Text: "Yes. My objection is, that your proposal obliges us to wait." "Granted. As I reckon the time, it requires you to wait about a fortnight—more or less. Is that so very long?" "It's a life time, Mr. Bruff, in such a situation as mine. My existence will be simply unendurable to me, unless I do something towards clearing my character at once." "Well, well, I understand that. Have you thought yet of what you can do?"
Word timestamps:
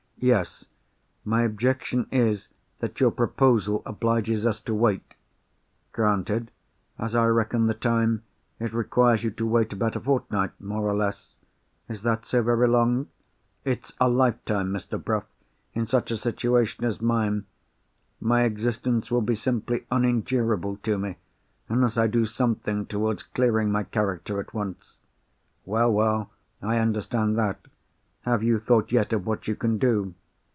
"Yes. 0.23 0.67
My 1.25 1.41
objection 1.41 2.05
is, 2.11 2.47
that 2.77 2.99
your 2.99 3.09
proposal 3.09 3.81
obliges 3.87 4.45
us 4.45 4.59
to 4.59 4.73
wait." 4.75 5.15
"Granted. 5.93 6.51
As 6.99 7.15
I 7.15 7.25
reckon 7.25 7.65
the 7.65 7.73
time, 7.73 8.21
it 8.59 8.71
requires 8.71 9.23
you 9.23 9.31
to 9.31 9.47
wait 9.47 9.73
about 9.73 9.95
a 9.95 9.99
fortnight—more 9.99 10.83
or 10.87 10.93
less. 10.93 11.33
Is 11.89 12.03
that 12.03 12.25
so 12.27 12.43
very 12.43 12.67
long?" 12.67 13.07
"It's 13.65 13.93
a 13.99 14.07
life 14.07 14.45
time, 14.45 14.71
Mr. 14.71 15.03
Bruff, 15.03 15.25
in 15.73 15.87
such 15.87 16.11
a 16.11 16.17
situation 16.17 16.83
as 16.85 17.01
mine. 17.01 17.45
My 18.19 18.43
existence 18.43 19.09
will 19.09 19.21
be 19.21 19.33
simply 19.33 19.87
unendurable 19.89 20.77
to 20.83 20.99
me, 20.99 21.17
unless 21.67 21.97
I 21.97 22.05
do 22.05 22.27
something 22.27 22.85
towards 22.85 23.23
clearing 23.23 23.71
my 23.71 23.81
character 23.85 24.39
at 24.39 24.53
once." 24.53 24.99
"Well, 25.65 25.91
well, 25.91 26.29
I 26.61 26.77
understand 26.77 27.39
that. 27.39 27.57
Have 28.23 28.43
you 28.43 28.59
thought 28.59 28.91
yet 28.91 29.13
of 29.13 29.25
what 29.25 29.47
you 29.47 29.55
can 29.55 29.79
do?" 29.79 30.13